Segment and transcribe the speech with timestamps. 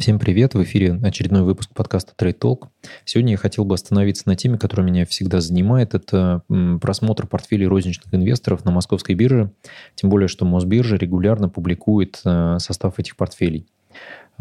[0.00, 0.54] Всем привет!
[0.54, 2.68] В эфире очередной выпуск подкаста Trade Talk.
[3.04, 5.92] Сегодня я хотел бы остановиться на теме, которая меня всегда занимает.
[5.92, 6.40] Это
[6.80, 9.52] просмотр портфелей розничных инвесторов на московской бирже.
[9.96, 13.66] Тем более, что Мосбиржа регулярно публикует э, состав этих портфелей.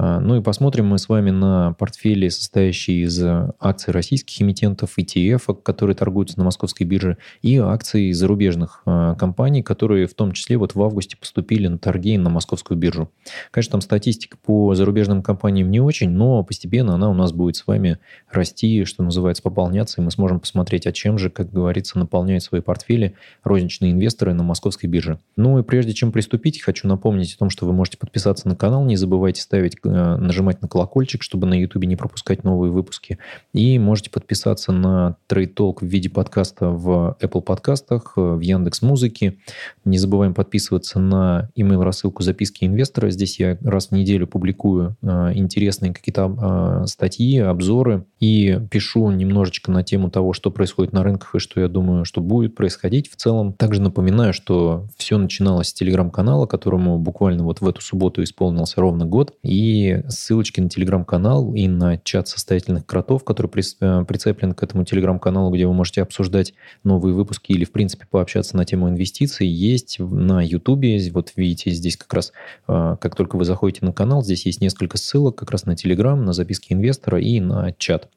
[0.01, 3.21] А, ну и посмотрим мы с вами на портфели, состоящие из
[3.59, 10.07] акций российских эмитентов, ETF, которые торгуются на московской бирже, и акций зарубежных а, компаний, которые
[10.07, 13.11] в том числе вот в августе поступили на торги на московскую биржу.
[13.51, 17.67] Конечно, там статистика по зарубежным компаниям не очень, но постепенно она у нас будет с
[17.67, 17.99] вами
[18.31, 22.61] расти, что называется, пополняться, и мы сможем посмотреть, а чем же, как говорится, наполняют свои
[22.61, 25.19] портфели розничные инвесторы на московской бирже.
[25.35, 28.85] Ну и прежде чем приступить, хочу напомнить о том, что вы можете подписаться на канал,
[28.85, 33.17] не забывайте ставить нажимать на колокольчик, чтобы на YouTube не пропускать новые выпуски.
[33.53, 38.81] И можете подписаться на Trade Talk в виде подкаста в Apple подкастах, э, в Яндекс
[38.81, 39.37] Музыке.
[39.85, 43.09] Не забываем подписываться на email рассылку записки инвестора.
[43.09, 49.83] Здесь я раз в неделю публикую э, интересные какие-то статьи, обзоры и пишу немножечко на
[49.83, 53.53] тему того, что происходит на рынках и что я думаю, что будет происходить в целом.
[53.53, 59.05] Также напоминаю, что все начиналось с телеграм-канала, которому буквально вот в эту субботу исполнился ровно
[59.05, 59.33] год.
[59.43, 65.51] И ссылочки на телеграм-канал и на чат состоятельных кротов, который э, прицеплен к этому телеграм-каналу,
[65.53, 70.41] где вы можете обсуждать новые выпуски или, в принципе, пообщаться на тему инвестиций, есть на
[70.41, 70.99] ютубе.
[71.11, 72.33] Вот видите, здесь как раз,
[72.67, 76.23] э, как только вы заходите на канал, здесь есть несколько ссылок как раз на телеграм,
[76.23, 78.09] на записки инвестора и на чат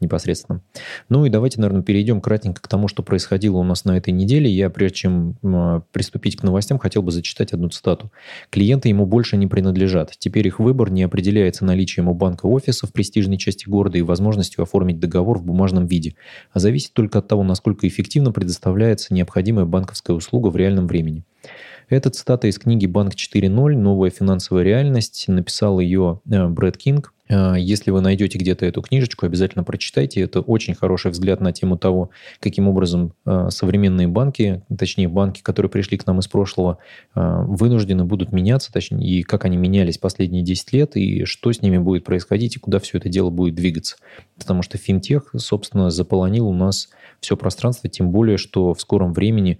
[0.00, 0.62] непосредственно.
[1.08, 4.50] Ну и давайте, наверное, перейдем кратенько к тому, что происходило у нас на этой неделе.
[4.50, 5.36] Я, прежде чем
[5.92, 8.10] приступить к новостям, хотел бы зачитать одну цитату.
[8.50, 10.12] «Клиенты ему больше не принадлежат.
[10.18, 14.62] Теперь их выбор не определяется наличием у банка офиса в престижной части города и возможностью
[14.62, 16.14] оформить договор в бумажном виде,
[16.52, 21.24] а зависит только от того, насколько эффективно предоставляется необходимая банковская услуга в реальном времени».
[21.88, 23.76] Это цитата из книги «Банк 4.0.
[23.76, 25.24] Новая финансовая реальность».
[25.26, 27.12] Написал ее э, Брэд Кинг.
[27.30, 30.20] Э, если вы найдете где-то эту книжечку, обязательно прочитайте.
[30.20, 35.70] Это очень хороший взгляд на тему того, каким образом э, современные банки, точнее банки, которые
[35.70, 36.78] пришли к нам из прошлого,
[37.14, 41.78] вынуждены будут меняться, точнее, и как они менялись последние 10 лет, и что с ними
[41.78, 43.96] будет происходить, и куда все это дело будет двигаться.
[44.38, 46.88] Потому что финтех, собственно, заполонил у нас
[47.20, 49.58] все пространство, тем более, что в скором времени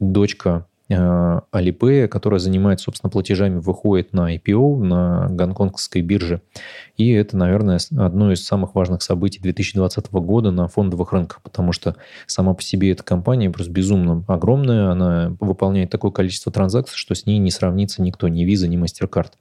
[0.00, 6.42] дочка Alipay, которая занимается, собственно, платежами, выходит на IPO, на гонконгской бирже.
[6.98, 11.96] И это, наверное, одно из самых важных событий 2020 года на фондовых рынках, потому что
[12.26, 17.24] сама по себе эта компания просто безумно огромная, она выполняет такое количество транзакций, что с
[17.24, 19.32] ней не сравнится никто, ни Visa, ни MasterCard.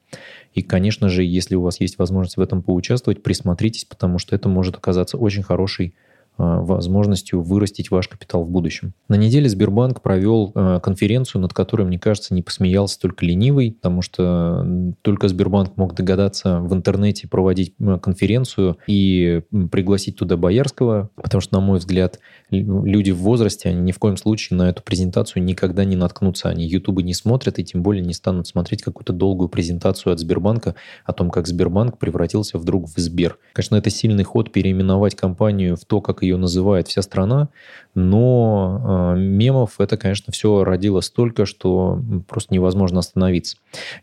[0.53, 4.47] И, конечно же, если у вас есть возможность в этом поучаствовать, присмотритесь, потому что это
[4.47, 8.93] может оказаться очень хорошей Э, возможностью вырастить ваш капитал в будущем.
[9.07, 14.01] На неделе Сбербанк провел э, конференцию, над которой, мне кажется, не посмеялся только ленивый, потому
[14.01, 14.65] что
[15.01, 21.61] только Сбербанк мог догадаться в интернете проводить конференцию и пригласить туда Боярского, потому что, на
[21.61, 22.19] мой взгляд,
[22.49, 26.49] люди в возрасте, они ни в коем случае на эту презентацию никогда не наткнутся.
[26.49, 30.75] Они Ютубы не смотрят и тем более не станут смотреть какую-то долгую презентацию от Сбербанка
[31.05, 33.37] о том, как Сбербанк превратился вдруг в Сбер.
[33.53, 37.49] Конечно, это сильный ход переименовать компанию в то, как ее называет вся страна,
[37.95, 43.57] но э, мемов это, конечно, все родило столько, что просто невозможно остановиться.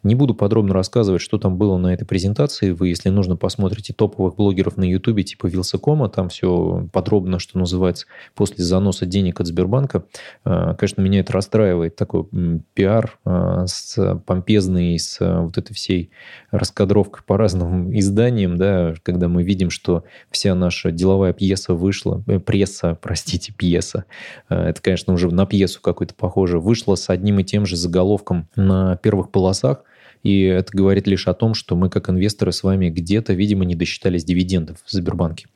[0.04, 2.70] Не буду подробно рассказывать, что там было на этой презентации.
[2.70, 8.06] Вы, если нужно, посмотрите топовых блогеров на Ютубе типа Вилсакома, там все подробно, что называется,
[8.34, 10.04] после заноса денег от Сбербанка.
[10.44, 12.26] Э, конечно, меня это расстраивает, такой
[12.74, 16.10] пиар э, с помпезный, с вот этой всей
[16.52, 22.22] раскадровкой по разным изданиям, да, когда мы видим, что вся наша деловая пьеса вышла вышла,
[22.26, 24.04] э, пресса, простите, пьеса,
[24.48, 28.48] э, это, конечно, уже на пьесу какую-то похоже, вышла с одним и тем же заголовком
[28.56, 29.84] на первых полосах,
[30.22, 33.74] и это говорит лишь о том, что мы, как инвесторы, с вами где-то, видимо, не
[33.74, 35.46] досчитались дивидендов в Сбербанке.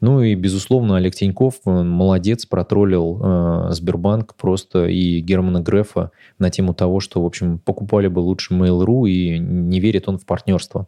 [0.00, 6.74] Ну и, безусловно, Олег Тиньков молодец, протроллил э, Сбербанк просто и Германа Грефа на тему
[6.74, 10.86] того, что, в общем, покупали бы лучше Mail.ru и не верит он в партнерство.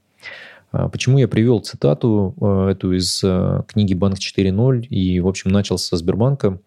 [0.72, 5.50] А, почему я привел цитату а, эту из а, книги «Банк 4.0» и, в общем,
[5.50, 6.61] начал со Сбербанка?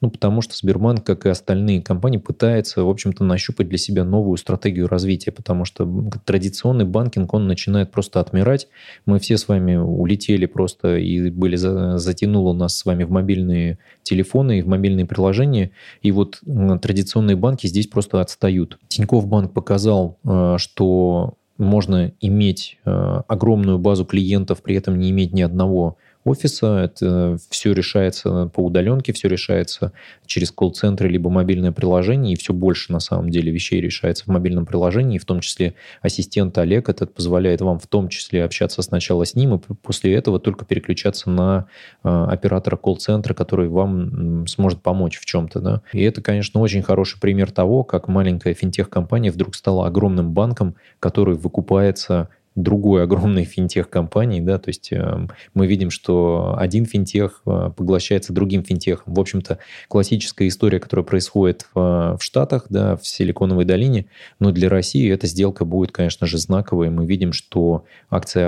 [0.00, 4.38] Ну, потому что Сбербанк, как и остальные компании, пытается, в общем-то, нащупать для себя новую
[4.38, 5.86] стратегию развития, потому что
[6.24, 8.68] традиционный банкинг, он начинает просто отмирать.
[9.04, 14.60] Мы все с вами улетели просто и были затянуло нас с вами в мобильные телефоны
[14.60, 16.40] и в мобильные приложения, и вот
[16.80, 18.78] традиционные банки здесь просто отстают.
[18.88, 20.18] Тинькофф банк показал,
[20.56, 26.78] что можно иметь э, огромную базу клиентов, при этом не иметь ни одного офиса.
[26.84, 29.92] Это все решается по удаленке, все решается
[30.26, 34.66] через колл-центры либо мобильное приложение, и все больше на самом деле вещей решается в мобильном
[34.66, 36.88] приложении, в том числе ассистент Олег.
[36.88, 41.30] Это позволяет вам в том числе общаться сначала с ним, и после этого только переключаться
[41.30, 41.66] на
[42.04, 45.60] э, оператора колл-центра, который вам сможет помочь в чем-то.
[45.60, 45.82] Да?
[45.92, 51.34] И это, конечно, очень хороший пример того, как маленькая финтех-компания вдруг стала огромным банком, который
[51.34, 58.32] выкупается другой огромной финтех-компании, да, то есть э, мы видим, что один финтех э, поглощается
[58.32, 59.14] другим финтехом.
[59.14, 59.58] В общем-то,
[59.88, 64.06] классическая история, которая происходит в, в Штатах, да, в Силиконовой долине,
[64.40, 66.90] но для России эта сделка будет, конечно же, знаковой.
[66.90, 68.44] Мы видим, что акции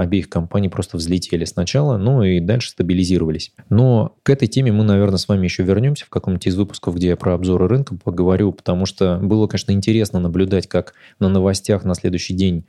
[0.00, 3.52] обеих компаний просто взлетели сначала, ну и дальше стабилизировались.
[3.70, 7.08] Но к этой теме мы, наверное, с вами еще вернемся в каком-нибудь из выпусков, где
[7.08, 11.94] я про обзоры рынка поговорю, потому что было, конечно, интересно наблюдать, как на новостях на
[11.94, 12.64] следующий день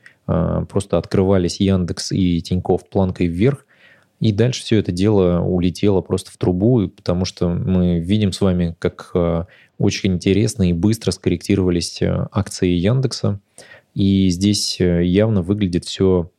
[0.69, 3.65] просто открывались Яндекс и Тиньков планкой вверх,
[4.19, 8.75] и дальше все это дело улетело просто в трубу, потому что мы видим с вами,
[8.79, 9.47] как а,
[9.77, 13.39] очень интересно и быстро скорректировались а, акции Яндекса.
[13.95, 16.29] И здесь явно выглядит все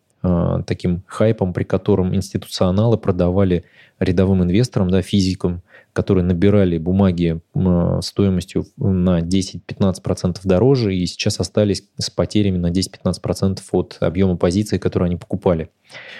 [0.66, 3.64] таким хайпом, при котором институционалы продавали
[3.98, 7.40] рядовым инвесторам, да, физикам, которые набирали бумаги
[8.02, 15.08] стоимостью на 10-15% дороже и сейчас остались с потерями на 10-15% от объема позиций, которые
[15.08, 15.70] они покупали.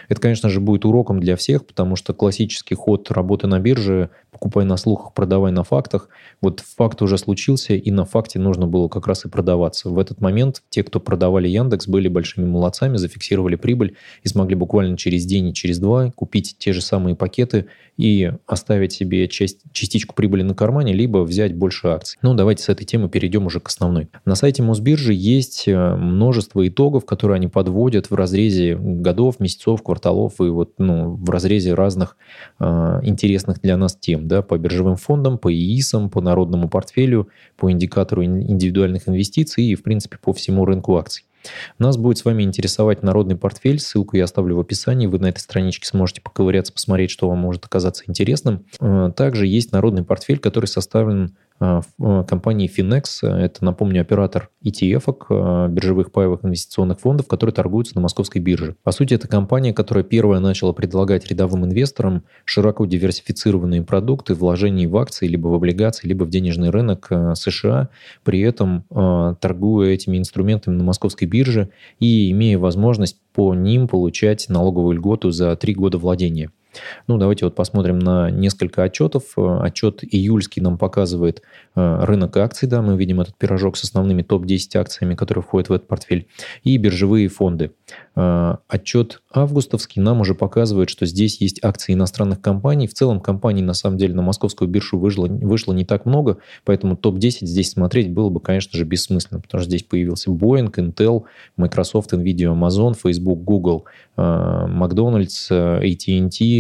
[0.08, 4.64] Это, конечно же, будет уроком для всех, потому что классический ход работы на бирже «покупай
[4.64, 6.08] на слухах, продавай на фактах».
[6.40, 9.88] Вот факт уже случился, и на факте нужно было как раз и продаваться.
[9.88, 14.96] В этот момент те, кто продавали Яндекс, были большими молодцами, зафиксировали прибыль и смогли буквально
[14.96, 17.66] через день и через два купить те же самые пакеты
[18.00, 22.19] и оставить себе часть, частичку прибыли на кармане, либо взять больше акций.
[22.23, 24.08] Ну, давайте с этой темы перейдем уже к основной.
[24.25, 30.41] На сайте Мосбиржи есть э, множество итогов, которые они подводят в разрезе годов, месяцев, кварталов
[30.41, 32.17] и вот ну, в разрезе разных
[32.58, 32.64] э,
[33.02, 38.25] интересных для нас тем, да, по биржевым фондам, по ИИСам, по народному портфелю, по индикатору
[38.25, 41.25] индивидуальных инвестиций и, в принципе, по всему рынку акций.
[41.78, 43.81] Нас будет с вами интересовать народный портфель.
[43.81, 45.06] Ссылку я оставлю в описании.
[45.06, 48.64] Вы на этой страничке сможете поковыряться, посмотреть, что вам может оказаться интересным.
[48.81, 53.23] Э, также есть народный портфель, который составлен компании Finex.
[53.23, 58.77] Это, напомню, оператор ETF, а, биржевых паевых инвестиционных фондов, которые торгуются на московской бирже.
[58.83, 64.97] По сути, это компания, которая первая начала предлагать рядовым инвесторам широко диверсифицированные продукты, вложений в
[64.97, 67.91] акции, либо в облигации, либо в денежный рынок США,
[68.25, 68.85] при этом
[69.41, 75.55] торгуя этими инструментами на московской бирже и имея возможность по ним получать налоговую льготу за
[75.57, 76.51] три года владения.
[77.06, 79.25] Ну, давайте вот посмотрим на несколько отчетов.
[79.37, 81.43] Э, отчет июльский нам показывает
[81.75, 85.72] э, рынок акций, да, мы видим этот пирожок с основными топ-10 акциями, которые входят в
[85.72, 86.26] этот портфель,
[86.62, 87.72] и биржевые фонды.
[88.17, 92.87] Э, отчет августовский нам уже показывает, что здесь есть акции иностранных компаний.
[92.87, 96.96] В целом компаний, на самом деле, на московскую биржу вышло, вышло не так много, поэтому
[96.96, 101.25] топ-10 здесь смотреть было бы, конечно же, бессмысленно, потому что здесь появился Boeing, Intel,
[101.56, 103.84] Microsoft, Nvidia, Amazon, Facebook, Google,
[104.16, 106.60] Макдональдс, AT&T,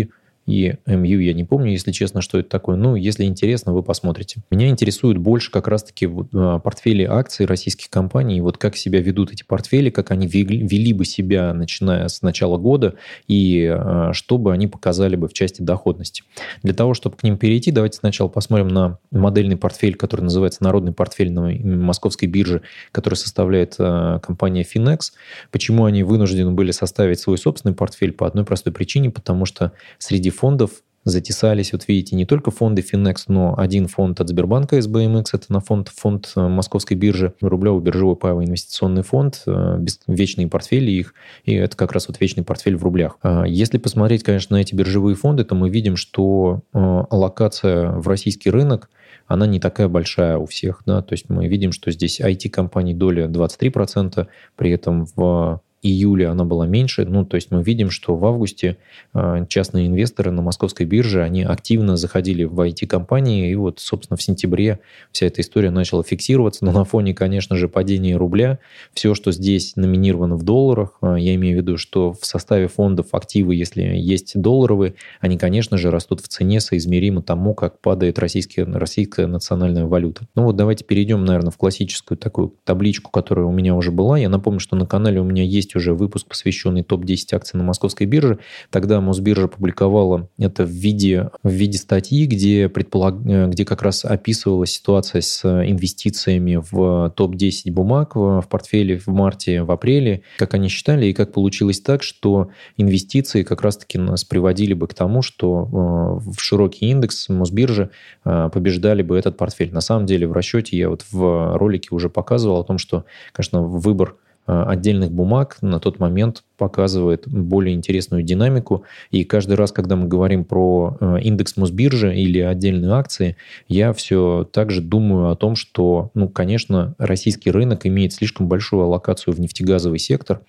[0.50, 2.76] и МЮ я не помню, если честно, что это такое.
[2.76, 4.42] Ну, если интересно, вы посмотрите.
[4.50, 9.44] Меня интересует больше как раз-таки а, портфели акций российских компаний, вот как себя ведут эти
[9.44, 12.96] портфели, как они вели, вели бы себя, начиная с начала года,
[13.28, 16.24] и а, что бы они показали бы в части доходности.
[16.64, 20.92] Для того, чтобы к ним перейти, давайте сначала посмотрим на модельный портфель, который называется Народный
[20.92, 25.12] портфель на московской бирже, который составляет а, компания Finex.
[25.52, 28.12] Почему они вынуждены были составить свой собственный портфель?
[28.12, 30.70] По одной простой причине, потому что среди фондов
[31.04, 35.60] затесались, вот видите, не только фонды Finex, но один фонд от Сбербанка SBMX, это на
[35.60, 41.54] фонд, фонд э, Московской биржи, рублевый биржевой паевый инвестиционный фонд, э, вечные портфели их, и
[41.54, 43.16] это как раз вот вечный портфель в рублях.
[43.22, 48.06] А если посмотреть, конечно, на эти биржевые фонды, то мы видим, что э, аллокация в
[48.06, 48.90] российский рынок
[49.26, 53.26] она не такая большая у всех, да, то есть мы видим, что здесь IT-компаний доля
[53.26, 57.04] 23%, при этом в июле она была меньше.
[57.04, 58.76] Ну, то есть мы видим, что в августе
[59.12, 64.22] а, частные инвесторы на московской бирже, они активно заходили в IT-компании, и вот, собственно, в
[64.22, 64.80] сентябре
[65.12, 66.64] вся эта история начала фиксироваться.
[66.64, 68.58] Но на фоне, конечно же, падения рубля,
[68.92, 73.08] все, что здесь номинировано в долларах, а, я имею в виду, что в составе фондов
[73.12, 78.64] активы, если есть долларовые, они, конечно же, растут в цене соизмеримо тому, как падает российская,
[78.64, 80.26] российская национальная валюта.
[80.34, 84.18] Ну вот давайте перейдем, наверное, в классическую такую табличку, которая у меня уже была.
[84.18, 87.64] Я напомню, что на канале у меня есть есть уже выпуск, посвященный топ-10 акций на
[87.64, 88.38] московской бирже.
[88.70, 93.20] Тогда Мосбиржа публиковала это в виде, в виде статьи, где, предполаг...
[93.22, 99.70] где как раз описывалась ситуация с инвестициями в топ-10 бумаг в портфеле в марте, в
[99.70, 104.88] апреле, как они считали, и как получилось так, что инвестиции как раз-таки нас приводили бы
[104.88, 107.90] к тому, что в широкий индекс Мосбиржи
[108.24, 109.72] побеждали бы этот портфель.
[109.72, 113.62] На самом деле в расчете я вот в ролике уже показывал о том, что, конечно,
[113.62, 118.84] выбор Э, отдельных бумаг на тот момент показывает более интересную динамику.
[119.10, 124.46] И каждый раз, когда мы говорим про э, индекс Мосбиржи или отдельные акции, я все
[124.52, 129.40] так же думаю о том, что, ну, конечно, российский рынок имеет слишком большую аллокацию в
[129.40, 130.42] нефтегазовый сектор,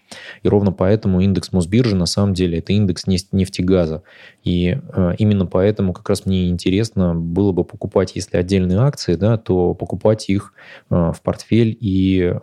[0.44, 4.04] и ровно поэтому индекс Мосбиржи на самом деле это индекс нефтегаза.
[4.44, 9.38] И э, именно поэтому как раз мне интересно было бы покупать, если отдельные акции, да,
[9.38, 10.54] то покупать их
[10.90, 12.34] в портфель и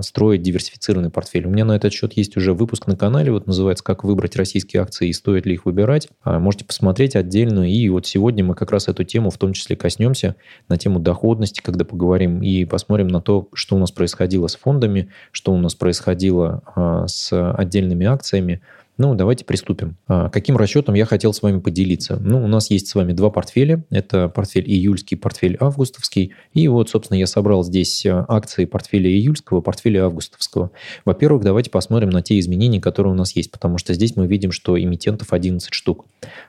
[0.00, 1.46] строить диверсифицированный портфель.
[1.46, 4.82] У меня на этот счет есть уже выпуск на канале, вот называется «Как выбрать российские
[4.82, 6.08] акции и стоит ли их выбирать».
[6.22, 7.70] А, можете посмотреть отдельно.
[7.70, 10.36] И вот сегодня мы как раз эту тему в том числе коснемся,
[10.68, 15.08] на тему доходности, когда поговорим, и посмотрим на то, что у нас происходило с фондами,
[15.30, 18.60] что у нас происходило а, с отдельными акциями,
[19.02, 19.96] ну, давайте приступим.
[20.06, 22.18] А, каким расчетом я хотел с вами поделиться?
[22.20, 23.84] Ну, у нас есть с вами два портфеля.
[23.90, 26.34] Это портфель июльский, портфель августовский.
[26.54, 30.70] И вот, собственно, я собрал здесь а, акции портфеля июльского, портфеля августовского.
[31.04, 34.52] Во-первых, давайте посмотрим на те изменения, которые у нас есть, потому что здесь мы видим,
[34.52, 36.06] что эмитентов 11 штук.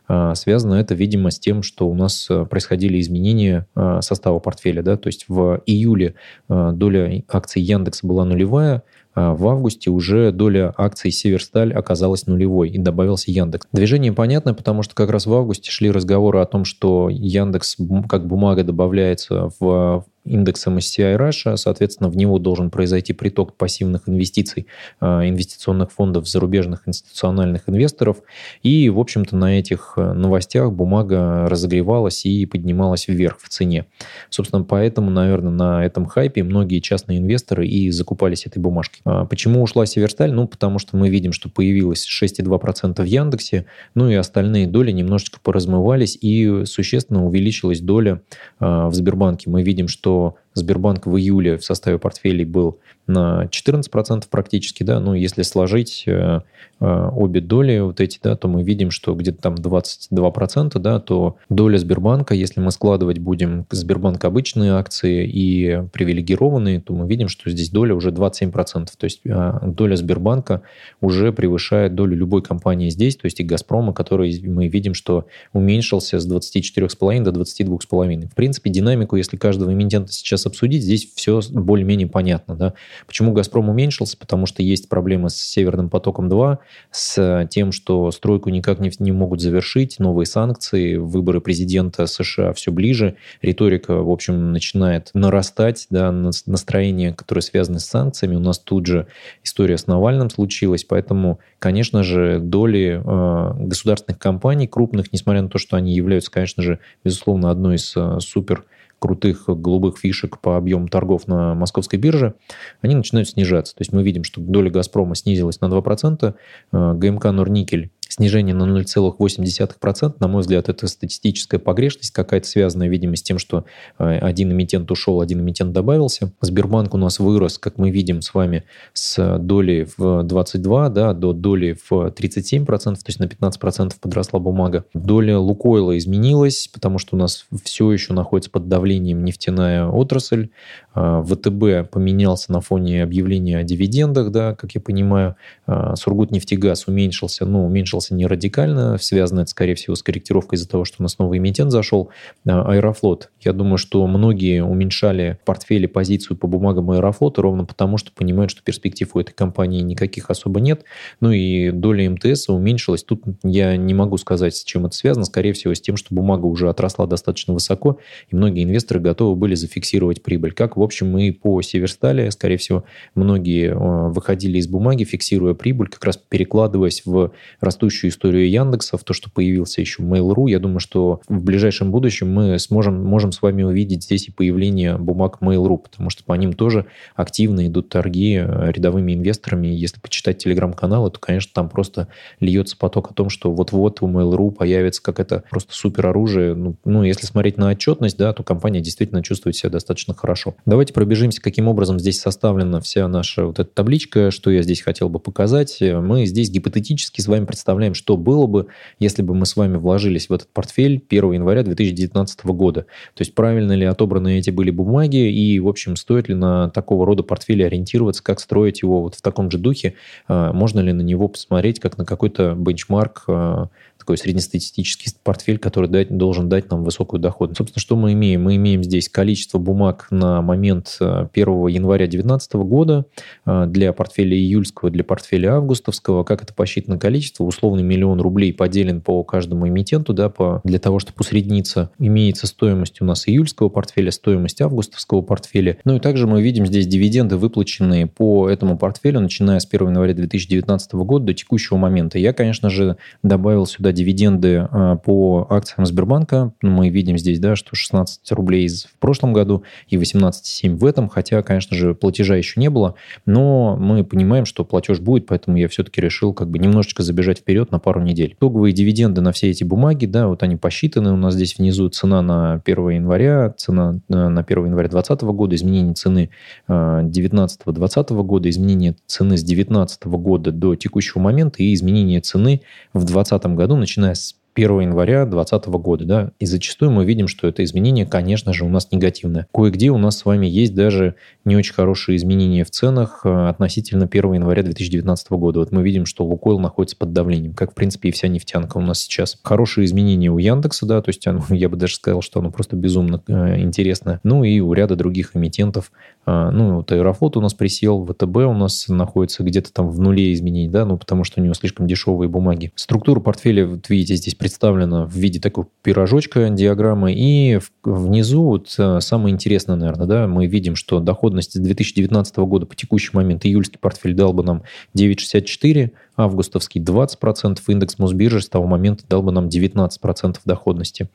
[0.08, 3.66] А, связано это, видимо, с тем, что у нас происходили изменения
[4.02, 4.84] состава портфеля.
[4.84, 4.96] Да?
[4.96, 6.14] То есть в июле
[6.48, 8.84] доля акций Яндекса была нулевая,
[9.16, 13.68] в августе уже доля акций Северсталь оказалась нулевой и добавился Яндекс.
[13.72, 17.78] Движение понятно, потому что как раз в августе шли разговоры о том, что Яндекс
[18.10, 24.68] как бумага добавляется в индекс MSCI Russia, соответственно, в него должен произойти приток пассивных инвестиций,
[25.00, 28.18] а, инвестиционных фондов зарубежных институциональных инвесторов.
[28.62, 33.86] И, в общем-то, на этих э, новостях бумага разогревалась и поднималась вверх в цене.
[34.30, 39.02] Собственно, поэтому, наверное, на этом хайпе многие частные инвесторы и закупались этой бумажкой.
[39.06, 40.32] А почему ушла Северсталь?
[40.32, 43.66] Ну, потому что мы видим, что появилось 6,2% в Яндексе,
[43.96, 48.22] ну и остальные доли немножечко поразмывались, и существенно увеличилась доля
[48.60, 49.50] а, в Сбербанке.
[49.50, 55.00] Мы видим, что что Сбербанк в июле в составе портфелей был на 14% практически, да,
[55.00, 56.40] ну, если сложить э,
[56.80, 61.36] э, обе доли вот эти, да, то мы видим, что где-то там 22%, да, то
[61.50, 67.50] доля Сбербанка, если мы складывать будем Сбербанк обычные акции и привилегированные, то мы видим, что
[67.50, 70.62] здесь доля уже 27%, то есть э, доля Сбербанка
[71.02, 76.20] уже превышает долю любой компании здесь, то есть и Газпрома, который мы видим, что уменьшился
[76.20, 78.30] с 24,5 до 22,5.
[78.30, 82.74] В принципе, динамику, если каждого эмитента сейчас обсудить, здесь все более-менее понятно, да,
[83.08, 84.18] Почему «Газпром» уменьшился?
[84.18, 86.58] Потому что есть проблемы с «Северным потоком-2»,
[86.92, 92.72] с тем, что стройку никак не, не могут завершить, новые санкции, выборы президента США все
[92.72, 98.36] ближе, риторика, в общем, начинает нарастать, да, настроение, которое связано с санкциями.
[98.36, 99.08] У нас тут же
[99.44, 105.58] история с Навальным случилась, поэтому, конечно же, доли э, государственных компаний крупных, несмотря на то,
[105.58, 108.66] что они являются, конечно же, безусловно, одной из э, супер
[109.04, 112.36] крутых голубых фишек по объему торгов на московской бирже,
[112.80, 113.76] они начинают снижаться.
[113.76, 116.36] То есть мы видим, что доля «Газпрома» снизилась на 2%,
[116.72, 120.16] э, ГМК «Норникель» снижение на 0,8%.
[120.20, 123.66] На мой взгляд, это статистическая погрешность какая-то связанная, видимо, с тем, что
[123.98, 126.32] э, один эмитент ушел, один эмитент добавился.
[126.42, 131.34] Сбербанк у нас вырос, как мы видим с вами, с доли в 22 да, до
[131.34, 134.86] доли в 37%, то есть на 15% подросла бумага.
[134.94, 140.50] Доля Лукойла изменилась, потому что у нас все еще находится под давлением нефтяная отрасль.
[140.94, 145.36] А, ВТБ поменялся на фоне объявления о дивидендах, да, как я понимаю.
[145.66, 150.86] А, Сургутнефтегаз уменьшился, ну, уменьшился не радикально, связано это, скорее всего, с корректировкой из-за того,
[150.86, 152.10] что у нас новый эмитент зашел,
[152.48, 153.32] а, Аэрофлот.
[153.42, 158.52] Я думаю, что многие уменьшали в портфеле позицию по бумагам Аэрофлота ровно потому, что понимают,
[158.52, 160.84] что перспектив у этой компании никаких особо нет.
[161.20, 163.04] Ну и доля МТС уменьшилась.
[163.04, 165.26] Тут я не могу сказать, с чем это связано.
[165.26, 167.98] Скорее всего, с тем, что бумага уже отросла достаточно высоко,
[168.30, 170.54] и многие инвесторы готовы были зафиксировать прибыль.
[170.54, 172.84] Как, в общем, мы по Северстале, скорее всего,
[173.16, 179.04] многие а, выходили из бумаги, фиксируя прибыль, как раз перекладываясь в растущую историю Яндекса, в
[179.04, 183.42] то, что появился еще Mail.ru, я думаю, что в ближайшем будущем мы сможем, можем с
[183.42, 186.86] вами увидеть здесь и появление бумаг Mail.ru, потому что по ним тоже
[187.16, 189.68] активно идут торги э, рядовыми инвесторами.
[189.68, 192.08] Если почитать телеграм-каналы, то, конечно, там просто
[192.40, 196.56] льется поток о том, что вот-вот у Mail.ru появится как это просто супер оружие.
[196.56, 200.56] Ну, ну, если смотреть на отчетность, да, то компания действительно чувствует себя достаточно хорошо.
[200.74, 205.08] Давайте пробежимся, каким образом здесь составлена вся наша вот эта табличка, что я здесь хотел
[205.08, 205.78] бы показать.
[205.80, 208.66] Мы здесь гипотетически с вами представляем, что было бы,
[208.98, 212.88] если бы мы с вами вложились в этот портфель 1 января 2019 года.
[213.14, 217.06] То есть правильно ли отобраны эти были бумаги и, в общем, стоит ли на такого
[217.06, 219.94] рода портфеле ориентироваться, как строить его вот в таком же духе,
[220.28, 223.68] а, можно ли на него посмотреть как на какой-то бенчмарк а,
[224.04, 227.58] такой среднестатистический портфель, который дать, должен дать нам высокую доходность.
[227.58, 228.44] Собственно, что мы имеем?
[228.44, 233.06] Мы имеем здесь количество бумаг на момент 1 э, января 2019 года
[233.46, 236.26] э, для портфеля июльского, для портфеля августовского.
[236.26, 237.46] Как это посчитано количество?
[237.46, 241.90] Условный миллион рублей поделен по каждому эмитенту, да, по, для того, чтобы усредниться.
[241.98, 245.78] Имеется стоимость у нас июльского портфеля, стоимость августовского портфеля.
[245.86, 250.14] Ну и также мы видим здесь дивиденды, выплаченные по этому портфелю, начиная с 1 января
[250.14, 252.20] 2019 года до текущего момента.
[252.20, 256.54] Я, конечно же, добавил сюда дивиденды а, по акциям Сбербанка.
[256.62, 261.42] Мы видим здесь, да, что 16 рублей в прошлом году и 18,7 в этом, хотя,
[261.42, 262.96] конечно же, платежа еще не было,
[263.26, 267.72] но мы понимаем, что платеж будет, поэтому я все-таки решил как бы немножечко забежать вперед
[267.72, 268.36] на пару недель.
[268.38, 272.22] Итоговые дивиденды на все эти бумаги, да, вот они посчитаны, у нас здесь внизу цена
[272.22, 276.30] на 1 января, цена э, на 1 января 2020 года, изменение цены
[276.68, 282.62] 19-20 э, года, изменение цены с 2019 года до текущего момента и изменение цены
[282.94, 287.48] в 2020 году начиная с 1 января 2020 года, да, и зачастую мы видим, что
[287.48, 289.48] это изменение, конечно же, у нас негативное.
[289.54, 294.06] Кое-где у нас с вами есть даже не очень хорошие изменения в ценах э, относительно
[294.06, 295.60] 1 января 2019 года.
[295.60, 298.82] Вот мы видим, что Лукойл находится под давлением, как, в принципе, и вся нефтянка у
[298.82, 299.38] нас сейчас.
[299.44, 302.76] Хорошие изменения у Яндекса, да, то есть оно, я бы даже сказал, что оно просто
[302.76, 304.20] безумно э, интересно.
[304.24, 305.92] Ну и у ряда других эмитентов.
[306.26, 310.34] Э, ну, вот Аэрофлот у нас присел, ВТБ у нас находится где-то там в нуле
[310.34, 312.72] изменений, да, ну потому что у него слишком дешевые бумаги.
[312.76, 317.14] Структура портфеля, вот видите, здесь представлена в виде такого пирожочка диаграммы.
[317.14, 322.66] И внизу вот э, самое интересное, наверное, да, мы видим, что доходность с 2019 года
[322.66, 324.64] по текущий момент июльский портфель дал бы нам
[324.98, 331.10] 9,64, августовский 20%, индекс Мосбиржи с того момента дал бы нам 19% доходности.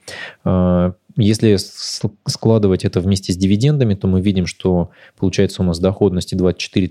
[1.18, 1.56] Если
[2.26, 6.88] складывать это вместе с дивидендами, то мы видим, что получается у нас доходности 24,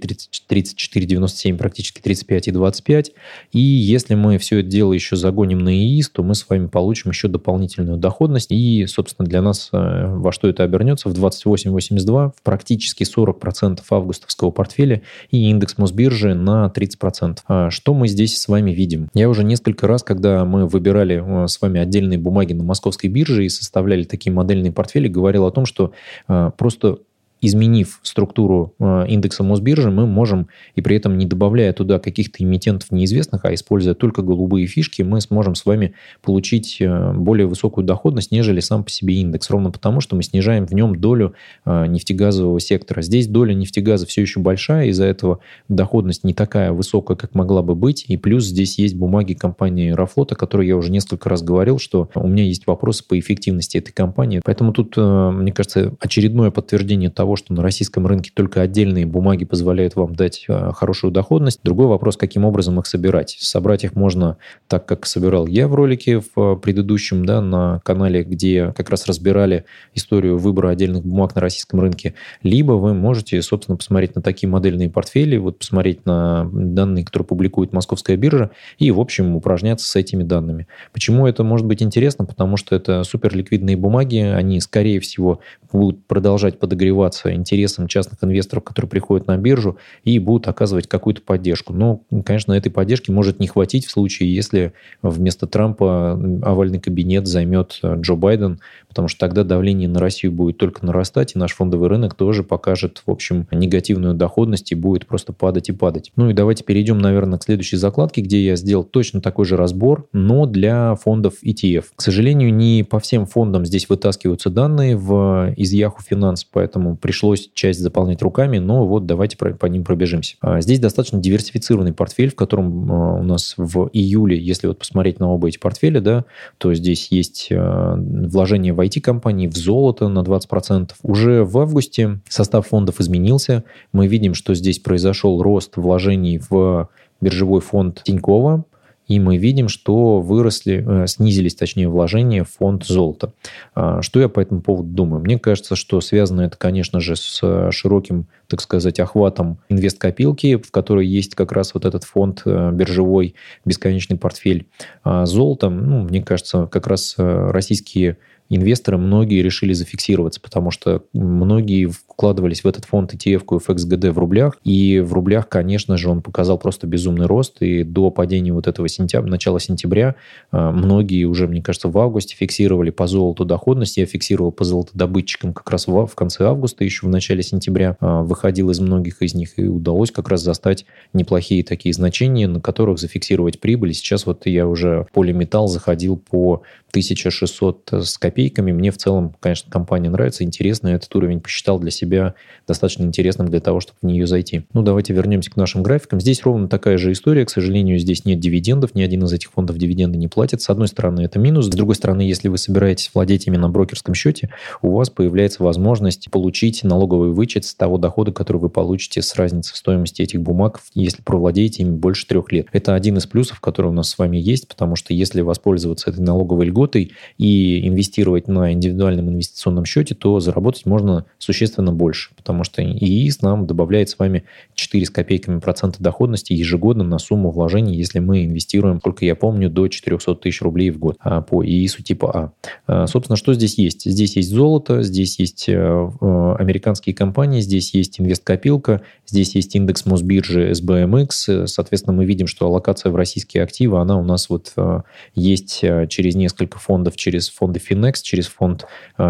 [0.48, 3.12] 34, 97, практически 35 и 25.
[3.54, 7.12] И если мы все это дело еще загоним на ИИС, то мы с вами получим
[7.12, 8.52] еще дополнительную доходность.
[8.52, 11.08] И, собственно, для нас э, во что это обернется?
[11.08, 17.38] В 28,82, в практически 40% августовского портфеля и индекс Мосбиржи на 30%.
[17.48, 19.08] А что мы здесь с вами видим?
[19.14, 23.46] Я уже несколько раз, когда мы выбирали э, с вами отдельные бумаги на московской бирже
[23.46, 25.94] и составляли такие модельные портфели, говорил о том, что
[26.28, 27.00] э, просто
[27.42, 32.92] изменив структуру э, индекса Мосбиржи, мы можем, и при этом не добавляя туда каких-то эмитентов
[32.92, 38.32] неизвестных, а используя только голубые фишки, мы сможем с вами получить э, более высокую доходность,
[38.32, 39.50] нежели сам по себе индекс.
[39.50, 41.34] Ровно потому, что мы снижаем в нем долю
[41.66, 43.02] э, нефтегазового сектора.
[43.02, 47.76] Здесь доля нефтегаза все еще большая, из-за этого доходность не такая высокая, как могла бы
[47.76, 48.06] быть.
[48.08, 52.10] И плюс здесь есть бумаги компании Аэрофлота, о которой я уже несколько раз говорил, что
[52.16, 54.42] у меня есть вопросы по эффективности этой компании.
[54.44, 59.44] Поэтому тут, мне кажется, очередное подтверждение того, того, что на российском рынке только отдельные бумаги
[59.44, 61.60] позволяют вам дать э, хорошую доходность.
[61.62, 63.36] Другой вопрос, каким образом их собирать.
[63.42, 64.38] Собрать их можно
[64.70, 69.08] так, как собирал я в ролике в э, предыдущем, да, на канале, где как раз
[69.08, 72.14] разбирали историю выбора отдельных бумаг на российском рынке.
[72.44, 77.74] Либо вы можете, собственно, посмотреть на такие модельные портфели, вот посмотреть на данные, которые публикует
[77.74, 80.68] Московская биржа, и, в общем, упражняться с этими данными.
[80.94, 82.24] Почему это может быть интересно?
[82.24, 85.42] Потому что это суперликвидные бумаги, они, скорее всего,
[85.74, 91.22] будут продолжать подогреваться заниматься интересом частных инвесторов, которые приходят на биржу и будут оказывать какую-то
[91.22, 91.74] поддержку.
[91.74, 97.80] Но, конечно, этой поддержки может не хватить в случае, если вместо Трампа овальный кабинет займет
[97.84, 101.90] э, Джо Байден, потому что тогда давление на Россию будет только нарастать, и наш фондовый
[101.90, 106.12] рынок тоже покажет, в общем, негативную доходность и будет просто падать и падать.
[106.16, 110.08] Ну и давайте перейдем, наверное, к следующей закладке, где я сделал точно такой же разбор,
[110.14, 111.86] но для фондов ETF.
[111.96, 117.50] К сожалению, не по всем фондам здесь вытаскиваются данные в, из Yahoo Finance, поэтому пришлось
[117.54, 120.36] часть заполнять руками, но вот давайте по ним пробежимся.
[120.42, 125.22] А, здесь достаточно диверсифицированный портфель, в котором а, у нас в июле, если вот посмотреть
[125.22, 126.26] на оба эти портфеля, да,
[126.58, 130.92] то здесь есть а, вложение в IT-компании, в золото на 20%.
[131.02, 133.64] Уже в августе состав фондов изменился.
[133.94, 136.90] Мы видим, что здесь произошел рост вложений в
[137.22, 138.66] биржевой фонд Тинькова,
[139.08, 143.32] и мы видим, что выросли, э, снизились, точнее, вложения в фонд золота.
[143.74, 145.22] А, что я по этому поводу думаю?
[145.22, 150.72] Мне кажется, что связано это, конечно же, с э, широким, так сказать, охватом инвесткопилки, в
[150.72, 154.68] которой есть как раз вот этот фонд э, биржевой, бесконечный портфель.
[155.04, 158.18] А золотом, ну, мне кажется, как раз российские
[158.50, 164.58] инвесторы, многие решили зафиксироваться, потому что многие вкладывались в этот фонд ETF-ку FXGD в рублях,
[164.64, 168.88] и в рублях, конечно же, он показал просто безумный рост, и до падения вот этого
[168.88, 170.16] сентября, начала сентября
[170.52, 175.54] а, многие уже, мне кажется, в августе фиксировали по золоту доходность, я фиксировал по золотодобытчикам
[175.54, 179.58] как раз в, конце августа, еще в начале сентября, а, выходил из многих из них,
[179.58, 183.94] и удалось как раз застать неплохие такие значения, на которых зафиксировать прибыль.
[183.94, 188.72] Сейчас вот я уже в полиметалл заходил по 1600 с копейками.
[188.72, 190.90] Мне в целом, конечно, компания нравится, интересно.
[190.90, 192.36] Этот уровень посчитал для себя
[192.68, 194.64] достаточно интересным для того, чтобы в нее зайти.
[194.74, 196.20] Ну, давайте вернемся к нашим графикам.
[196.20, 197.46] Здесь ровно такая же история.
[197.46, 198.96] К сожалению, здесь нет дивидендов.
[198.96, 200.62] Ни один из этих фондов дивиденды не платит.
[200.62, 201.66] С одной стороны, это минус.
[201.66, 204.50] С другой стороны, если вы собираетесь владеть ими на брокерском счете,
[204.82, 209.74] у вас появляется возможность получить налоговый вычет с того дохода, который вы получите с разницы
[209.74, 212.68] в стоимости этих бумаг, если провладеете ими больше трех лет.
[212.72, 216.22] Это один из плюсов, который у нас с вами есть, потому что если воспользоваться этой
[216.22, 222.84] налоговой льготой и инвестировать на индивидуальном инвестиционном счете, то заработать можно существенно больше, потому что
[222.84, 224.44] ИИС нам добавляет с вами
[224.76, 229.70] 4 с копейками процента доходности ежегодно на сумму вложений, если мы инвестируем, сколько я помню,
[229.70, 232.54] до 400 тысяч рублей в год а, по ИИСу типа
[232.88, 233.04] А.
[233.04, 233.08] а.
[233.08, 234.10] Собственно, что здесь есть?
[234.10, 240.06] Здесь есть золото, здесь есть э, э, американские компании, здесь есть инвесткопилка, здесь есть индекс
[240.06, 241.68] Мосбиржи SBMX.
[241.68, 245.02] Соответственно, мы видим, что аллокация в российские активы, она у нас вот э,
[245.36, 248.86] есть через несколько фондов, через фонды Finex, через фонд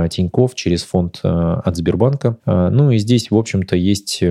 [0.10, 2.38] Тиньков, через фонд от Сбербанка.
[2.46, 4.24] Ну и здесь, в общем-то, есть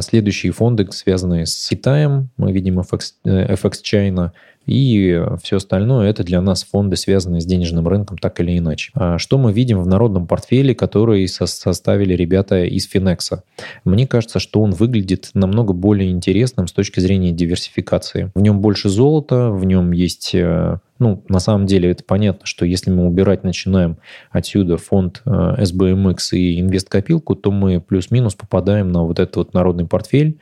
[0.00, 2.30] следующие фонды, связанные с Китаем.
[2.36, 4.32] Мы видим FX, FX China,
[4.66, 8.90] и все остальное это для нас фонды, связанные с денежным рынком, так или иначе.
[8.94, 13.44] А что мы видим в народном портфеле, который со составили ребята из Финекса?
[13.84, 18.30] Мне кажется, что он выглядит намного более интересным с точки зрения диверсификации.
[18.34, 22.64] В нем больше золота, в нем есть э, ну, на самом деле это понятно, что
[22.64, 23.98] если мы убирать начинаем
[24.30, 29.86] отсюда фонд э, SBMX и инвесткопилку, то мы плюс-минус попадаем на вот этот вот народный
[29.86, 30.38] портфель,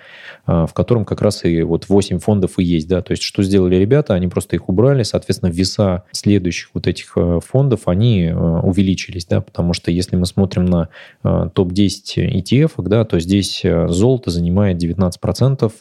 [0.46, 3.42] э, в котором как раз и вот 8 фондов и есть, да, то есть что
[3.42, 9.26] сделали ребята, они просто их убрали, соответственно, веса следующих вот этих э, фондов, они увеличились,
[9.26, 10.88] да, потому что если мы смотрим на
[11.22, 15.72] топ-10 ETF, да, то здесь золото занимает 19%,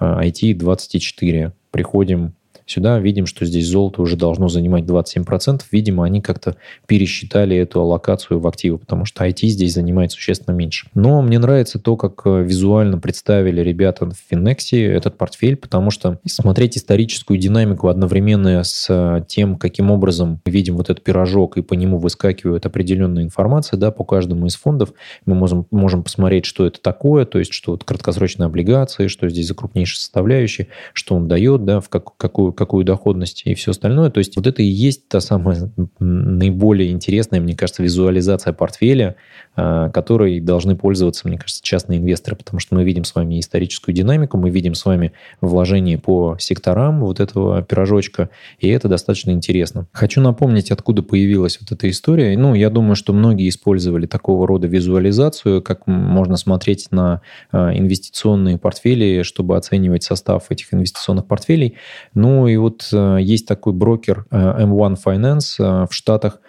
[0.00, 1.52] IT 24%.
[1.70, 2.34] Приходим
[2.70, 5.62] Сюда видим, что здесь золото уже должно занимать 27%.
[5.72, 6.54] Видимо, они как-то
[6.86, 10.86] пересчитали эту аллокацию в активы, потому что IT здесь занимает существенно меньше.
[10.94, 16.20] Но мне нравится то, как э, визуально представили ребята в Финексе этот портфель, потому что
[16.24, 21.74] смотреть историческую динамику одновременно с э, тем, каким образом видим вот этот пирожок и по
[21.74, 24.92] нему выскакивает определенная информация да, по каждому из фондов,
[25.26, 29.48] мы можем, можем посмотреть, что это такое, то есть что вот краткосрочные облигации, что здесь
[29.48, 34.10] за крупнейшие составляющие, что он дает, да, в как, какую какую доходность и все остальное.
[34.10, 39.16] То есть вот это и есть та самая наиболее интересная, мне кажется, визуализация портфеля,
[39.56, 43.94] а, которой должны пользоваться, мне кажется, частные инвесторы, потому что мы видим с вами историческую
[43.94, 49.86] динамику, мы видим с вами вложение по секторам вот этого пирожочка, и это достаточно интересно.
[49.92, 52.36] Хочу напомнить, откуда появилась вот эта история.
[52.36, 58.58] Ну, я думаю, что многие использовали такого рода визуализацию, как можно смотреть на а, инвестиционные
[58.58, 61.78] портфели, чтобы оценивать состав этих инвестиционных портфелей.
[62.12, 66.40] Ну, и вот э, есть такой брокер э, M1 Finance э, в Штатах,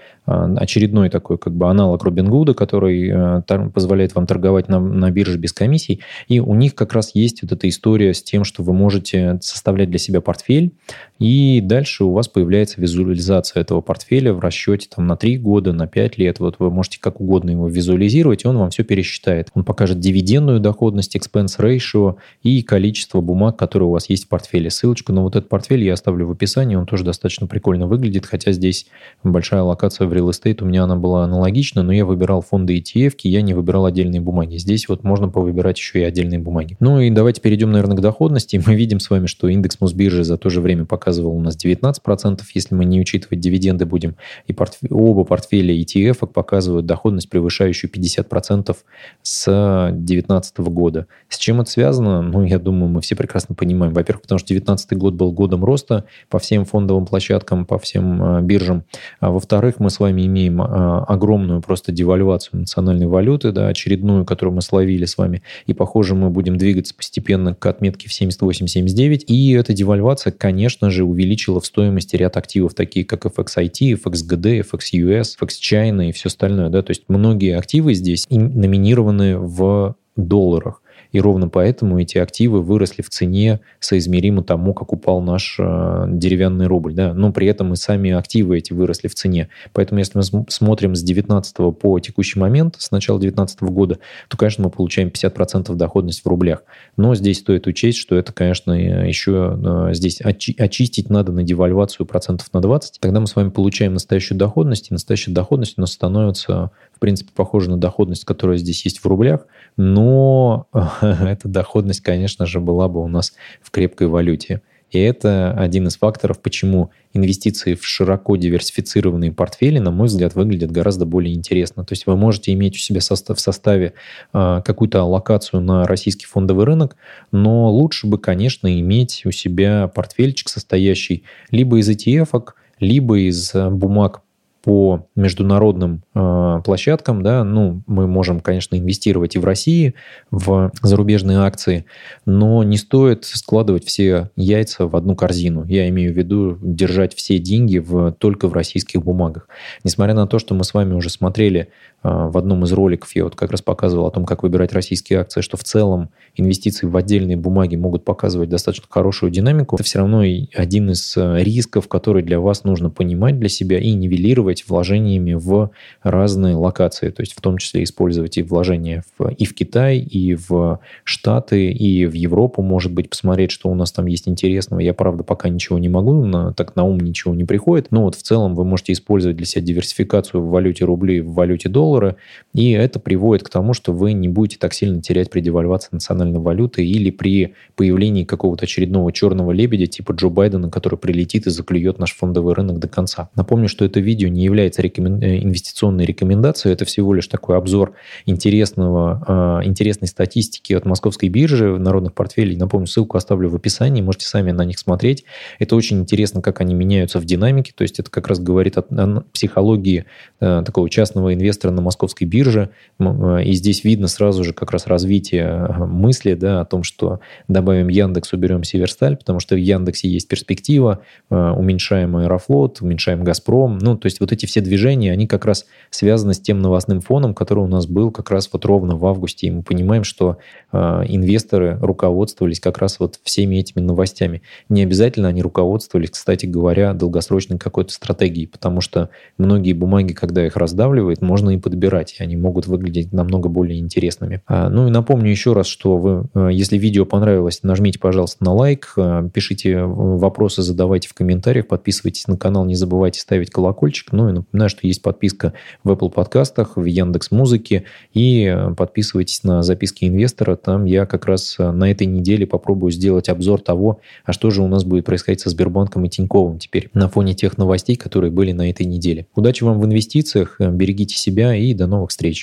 [0.57, 6.01] очередной такой как бы аналог Робингуда, который позволяет вам торговать на, на бирже без комиссий.
[6.27, 9.89] И у них как раз есть вот эта история с тем, что вы можете составлять
[9.89, 10.73] для себя портфель,
[11.19, 15.85] и дальше у вас появляется визуализация этого портфеля в расчете там, на 3 года, на
[15.85, 16.39] 5 лет.
[16.39, 19.49] Вот вы можете как угодно его визуализировать, и он вам все пересчитает.
[19.53, 24.71] Он покажет дивидендную доходность, expense ratio и количество бумаг, которые у вас есть в портфеле.
[24.71, 28.51] Ссылочку на вот этот портфель я оставлю в описании, он тоже достаточно прикольно выглядит, хотя
[28.51, 28.87] здесь
[29.23, 33.15] большая локация в real estate, у меня она была аналогична, но я выбирал фонды ETF,
[33.23, 34.57] я не выбирал отдельные бумаги.
[34.57, 36.77] Здесь вот можно повыбирать еще и отдельные бумаги.
[36.79, 38.61] Ну и давайте перейдем, наверное, к доходности.
[38.65, 42.41] Мы видим с вами, что индекс Мосбиржи за то же время показывал у нас 19%,
[42.53, 44.15] если мы не учитывать дивиденды будем.
[44.47, 44.77] И портф...
[44.89, 48.75] оба портфеля ETF показывают доходность, превышающую 50%
[49.21, 51.07] с 2019 года.
[51.29, 52.21] С чем это связано?
[52.21, 53.93] Ну, я думаю, мы все прекрасно понимаем.
[53.93, 58.41] Во-первых, потому что 2019 год был годом роста по всем фондовым площадкам, по всем а,
[58.41, 58.83] биржам.
[59.19, 64.55] А во-вторых, мы с вами имеем а, огромную просто девальвацию национальной валюты, да, очередную, которую
[64.55, 65.41] мы словили с вами.
[65.67, 69.19] И, похоже, мы будем двигаться постепенно к отметке в 78-79.
[69.27, 75.37] И эта девальвация, конечно же, увеличила в стоимости ряд активов, такие как FXIT, FXGD, FXUS,
[75.41, 76.69] FXChina и все остальное.
[76.69, 76.81] Да?
[76.81, 80.81] То есть многие активы здесь номинированы в долларах.
[81.11, 86.67] И ровно поэтому эти активы выросли в цене соизмеримо тому, как упал наш э, деревянный
[86.67, 86.93] рубль.
[86.93, 87.13] Да?
[87.13, 89.49] Но при этом и сами активы эти выросли в цене.
[89.73, 94.63] Поэтому если мы смотрим с 19 по текущий момент, с начала 2019 года, то, конечно,
[94.63, 96.63] мы получаем 50% доходность в рублях.
[96.97, 102.05] Но здесь стоит учесть, что это, конечно, еще э, здесь очи очистить надо на девальвацию
[102.05, 102.99] процентов на 20.
[102.99, 107.69] Тогда мы с вами получаем настоящую доходность, и настоящая доходность у нас становится, принципе, похожа
[107.69, 110.67] на доходность, которая здесь есть в рублях, но
[111.01, 114.61] эта доходность, конечно же, была бы у нас в крепкой валюте.
[114.91, 120.71] И это один из факторов, почему инвестиции в широко диверсифицированные портфели, на мой взгляд, выглядят
[120.71, 121.85] гораздо более интересно.
[121.85, 123.93] То есть вы можете иметь у себя в составе
[124.33, 126.97] э, какую-то аллокацию на российский фондовый рынок,
[127.31, 134.21] но лучше бы, конечно, иметь у себя портфельчик, состоящий либо из ETF, либо из бумаг
[134.63, 139.95] по международным э, площадкам, да, ну, мы можем, конечно, инвестировать и в России,
[140.29, 141.85] в зарубежные акции,
[142.25, 145.65] но не стоит складывать все яйца в одну корзину.
[145.65, 149.47] Я имею в виду держать все деньги в, только в российских бумагах.
[149.83, 151.69] Несмотря на то, что мы с вами уже смотрели
[152.03, 155.19] э, в одном из роликов, я вот как раз показывал о том, как выбирать российские
[155.19, 159.75] акции, что в целом инвестиции в отдельные бумаги могут показывать достаточно хорошую динамику.
[159.75, 163.93] Это все равно один из э, рисков, который для вас нужно понимать для себя и
[163.93, 165.71] нивелировать инвестировать вложениями в
[166.03, 170.35] разные локации, то есть в том числе использовать и вложения в, и в Китай, и
[170.35, 174.81] в Штаты, и в Европу, может быть, посмотреть, что у нас там есть интересного.
[174.81, 178.15] Я, правда, пока ничего не могу, на, так на ум ничего не приходит, но вот
[178.15, 182.15] в целом вы можете использовать для себя диверсификацию в валюте рубли, в валюте доллара,
[182.53, 186.39] и это приводит к тому, что вы не будете так сильно терять при девальвации национальной
[186.39, 191.99] валюты или при появлении какого-то очередного черного лебедя типа Джо Байдена, который прилетит и заклюет
[191.99, 193.29] наш фондовый рынок до конца.
[193.35, 195.21] Напомню, что это видео не не является рекомен...
[195.21, 197.93] Э, инвестиционной рекомендацией, это всего лишь такой обзор
[198.25, 202.57] интересного, э, интересной статистики от московской биржи народных портфелей.
[202.57, 205.23] Напомню, ссылку оставлю в описании, можете сами на них смотреть.
[205.59, 208.81] Это очень интересно, как они меняются в динамике, то есть это как раз говорит о,
[208.81, 210.05] о психологии
[210.39, 215.67] э, такого частного инвестора на московской бирже, и здесь видно сразу же как раз развитие
[215.79, 221.01] мысли да, о том, что добавим Яндекс, уберем Северсталь, потому что в Яндексе есть перспектива,
[221.29, 226.33] уменьшаем Аэрофлот, уменьшаем Газпром, ну, то есть вот эти все движения, они как раз связаны
[226.33, 229.47] с тем новостным фоном, который у нас был как раз вот ровно в августе.
[229.47, 230.37] И мы понимаем, что
[230.71, 234.41] э, инвесторы руководствовались как раз вот всеми этими новостями.
[234.69, 240.55] Не обязательно они руководствовались, кстати говоря, долгосрочной какой-то стратегией, потому что многие бумаги, когда их
[240.55, 244.41] раздавливает, можно и подбирать, и они могут выглядеть намного более интересными.
[244.47, 248.53] А, ну и напомню еще раз, что вы, э, если видео понравилось, нажмите, пожалуйста, на
[248.53, 254.11] лайк, э, пишите вопросы, задавайте в комментариях, подписывайтесь на канал, не забывайте ставить колокольчик.
[254.29, 255.53] И напоминаю, что есть подписка
[255.83, 257.85] в Apple подкастах, в Яндекс Музыке.
[258.13, 260.55] И э, подписывайтесь на записки инвестора.
[260.55, 264.61] Там я как раз э, на этой неделе попробую сделать обзор того, а что же
[264.61, 268.51] у нас будет происходить со Сбербанком и Тиньковым теперь на фоне тех новостей, которые были
[268.51, 269.27] на этой неделе.
[269.35, 272.39] Удачи вам в инвестициях, э, берегите себя и до новых встреч.